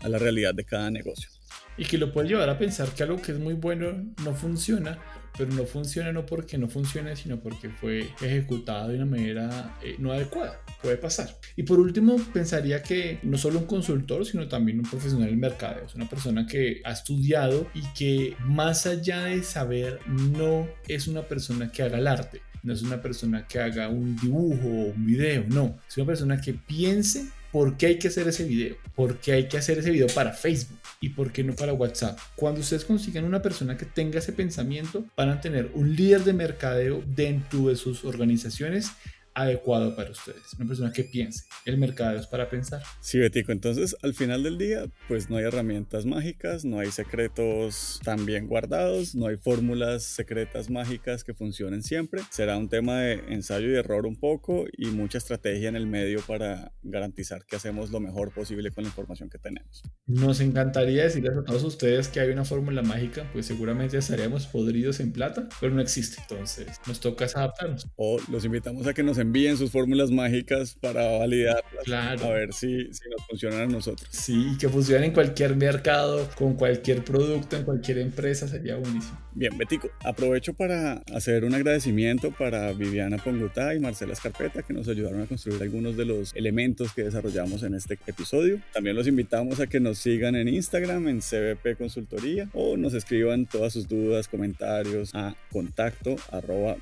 a 0.00 0.08
la 0.08 0.18
realidad 0.18 0.54
de 0.54 0.64
cada 0.64 0.90
negocio. 0.90 1.28
Y 1.76 1.84
que 1.84 1.98
lo 1.98 2.12
puede 2.12 2.28
llevar 2.28 2.48
a 2.48 2.58
pensar 2.58 2.88
que 2.94 3.02
algo 3.02 3.20
que 3.20 3.32
es 3.32 3.38
muy 3.38 3.54
bueno 3.54 3.92
no 4.24 4.34
funciona 4.34 4.98
pero 5.36 5.52
no 5.52 5.64
funciona 5.64 6.12
no 6.12 6.26
porque 6.26 6.58
no 6.58 6.68
funcione, 6.68 7.16
sino 7.16 7.38
porque 7.38 7.68
fue 7.68 8.08
ejecutado 8.20 8.88
de 8.88 8.96
una 8.96 9.06
manera 9.06 9.76
eh, 9.82 9.96
no 9.98 10.12
adecuada. 10.12 10.60
Puede 10.82 10.96
pasar. 10.96 11.36
Y 11.56 11.62
por 11.62 11.80
último, 11.80 12.16
pensaría 12.32 12.82
que 12.82 13.18
no 13.22 13.38
solo 13.38 13.60
un 13.60 13.66
consultor, 13.66 14.24
sino 14.26 14.48
también 14.48 14.78
un 14.78 14.84
profesional 14.84 15.28
del 15.28 15.36
mercado, 15.36 15.82
es 15.84 15.94
una 15.94 16.08
persona 16.08 16.46
que 16.46 16.80
ha 16.84 16.92
estudiado 16.92 17.66
y 17.74 17.82
que 17.94 18.36
más 18.44 18.86
allá 18.86 19.24
de 19.24 19.42
saber, 19.42 20.00
no 20.06 20.68
es 20.88 21.08
una 21.08 21.22
persona 21.22 21.70
que 21.70 21.82
haga 21.82 21.98
el 21.98 22.06
arte, 22.06 22.40
no 22.62 22.72
es 22.72 22.82
una 22.82 23.00
persona 23.00 23.46
que 23.46 23.60
haga 23.60 23.88
un 23.88 24.16
dibujo 24.16 24.66
o 24.66 24.92
un 24.92 25.06
video, 25.06 25.44
no, 25.48 25.78
es 25.88 25.96
una 25.96 26.06
persona 26.06 26.40
que 26.40 26.54
piense 26.54 27.28
por 27.56 27.78
qué 27.78 27.86
hay 27.86 27.98
que 27.98 28.08
hacer 28.08 28.28
ese 28.28 28.44
video, 28.44 28.76
por 28.94 29.16
qué 29.16 29.32
hay 29.32 29.48
que 29.48 29.56
hacer 29.56 29.78
ese 29.78 29.90
video 29.90 30.08
para 30.08 30.32
Facebook 30.32 30.78
y 31.00 31.08
por 31.08 31.32
qué 31.32 31.42
no 31.42 31.54
para 31.54 31.72
WhatsApp. 31.72 32.18
Cuando 32.34 32.60
ustedes 32.60 32.84
consigan 32.84 33.24
una 33.24 33.40
persona 33.40 33.78
que 33.78 33.86
tenga 33.86 34.18
ese 34.18 34.34
pensamiento, 34.34 35.06
van 35.16 35.30
a 35.30 35.40
tener 35.40 35.70
un 35.72 35.96
líder 35.96 36.22
de 36.24 36.34
mercadeo 36.34 37.02
dentro 37.06 37.68
de 37.68 37.76
sus 37.76 38.04
organizaciones 38.04 38.90
adecuado 39.36 39.94
para 39.94 40.10
ustedes, 40.10 40.54
una 40.58 40.66
persona 40.66 40.92
que 40.92 41.04
piense. 41.04 41.44
El 41.66 41.76
mercado 41.76 42.18
es 42.18 42.26
para 42.26 42.48
pensar. 42.48 42.82
Sí, 43.00 43.18
Betico, 43.18 43.52
entonces 43.52 43.94
al 44.02 44.14
final 44.14 44.42
del 44.42 44.56
día, 44.56 44.86
pues 45.08 45.28
no 45.28 45.36
hay 45.36 45.44
herramientas 45.44 46.06
mágicas, 46.06 46.64
no 46.64 46.80
hay 46.80 46.90
secretos 46.90 48.00
tan 48.02 48.24
bien 48.24 48.48
guardados, 48.48 49.14
no 49.14 49.26
hay 49.26 49.36
fórmulas 49.36 50.04
secretas 50.04 50.70
mágicas 50.70 51.22
que 51.22 51.34
funcionen 51.34 51.82
siempre. 51.82 52.22
Será 52.30 52.56
un 52.56 52.70
tema 52.70 53.00
de 53.00 53.24
ensayo 53.28 53.68
y 53.68 53.74
error 53.74 54.06
un 54.06 54.16
poco 54.16 54.64
y 54.72 54.86
mucha 54.86 55.18
estrategia 55.18 55.68
en 55.68 55.76
el 55.76 55.86
medio 55.86 56.22
para 56.22 56.72
garantizar 56.82 57.44
que 57.44 57.56
hacemos 57.56 57.90
lo 57.90 58.00
mejor 58.00 58.32
posible 58.32 58.70
con 58.70 58.84
la 58.84 58.88
información 58.88 59.28
que 59.28 59.38
tenemos. 59.38 59.82
Nos 60.06 60.40
encantaría 60.40 61.04
decirles 61.04 61.36
a 61.36 61.44
todos 61.44 61.62
ustedes 61.62 62.08
que 62.08 62.20
hay 62.20 62.30
una 62.30 62.46
fórmula 62.46 62.80
mágica, 62.80 63.28
pues 63.34 63.44
seguramente 63.44 63.98
estaríamos 63.98 64.46
podridos 64.46 64.98
en 65.00 65.12
plata, 65.12 65.46
pero 65.60 65.74
no 65.74 65.82
existe. 65.82 66.22
Entonces 66.22 66.80
nos 66.86 67.00
toca 67.00 67.26
adaptarnos. 67.26 67.86
O 67.96 68.18
los 68.30 68.46
invitamos 68.46 68.86
a 68.86 68.94
que 68.94 69.02
nos 69.02 69.18
envíen 69.26 69.56
sus 69.56 69.70
fórmulas 69.70 70.10
mágicas 70.10 70.76
para 70.80 71.18
validarlas. 71.18 71.84
Claro. 71.84 72.24
A 72.26 72.30
ver 72.30 72.52
si, 72.52 72.92
si 72.92 73.08
nos 73.10 73.26
funcionan 73.28 73.60
a 73.62 73.66
nosotros. 73.66 74.08
Sí, 74.10 74.56
que 74.58 74.68
funcionen 74.68 75.04
en 75.04 75.12
cualquier 75.12 75.56
mercado, 75.56 76.28
con 76.36 76.54
cualquier 76.54 77.04
producto, 77.04 77.56
en 77.56 77.64
cualquier 77.64 77.98
empresa, 77.98 78.46
sería 78.46 78.76
buenísimo. 78.76 79.18
Bien, 79.34 79.56
Betico, 79.58 79.90
aprovecho 80.02 80.54
para 80.54 81.02
hacer 81.12 81.44
un 81.44 81.54
agradecimiento 81.54 82.30
para 82.30 82.72
Viviana 82.72 83.18
Pongutá 83.18 83.74
y 83.74 83.80
Marcela 83.80 84.14
Escarpeta 84.14 84.62
que 84.62 84.72
nos 84.72 84.88
ayudaron 84.88 85.20
a 85.20 85.26
construir 85.26 85.60
algunos 85.60 85.96
de 85.96 86.06
los 86.06 86.34
elementos 86.34 86.92
que 86.92 87.02
desarrollamos 87.02 87.62
en 87.62 87.74
este 87.74 87.98
episodio. 88.06 88.60
También 88.72 88.96
los 88.96 89.06
invitamos 89.06 89.60
a 89.60 89.66
que 89.66 89.78
nos 89.78 89.98
sigan 89.98 90.36
en 90.36 90.48
Instagram 90.48 91.08
en 91.08 91.20
CBP 91.20 91.76
Consultoría 91.76 92.48
o 92.54 92.76
nos 92.76 92.94
escriban 92.94 93.44
todas 93.44 93.72
sus 93.74 93.88
dudas, 93.88 94.26
comentarios 94.28 95.14
a 95.14 95.36
contacto 95.50 96.16
arroba 96.30 96.76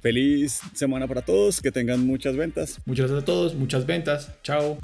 Feliz 0.00 0.60
para 1.08 1.22
todos, 1.22 1.60
que 1.60 1.72
tengan 1.72 2.06
muchas 2.06 2.36
ventas. 2.36 2.78
Muchas 2.84 3.06
gracias 3.06 3.22
a 3.22 3.24
todos, 3.24 3.54
muchas 3.54 3.86
ventas. 3.86 4.30
Chao. 4.42 4.78